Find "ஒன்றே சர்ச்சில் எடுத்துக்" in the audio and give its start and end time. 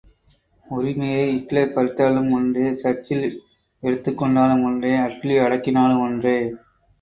2.31-4.17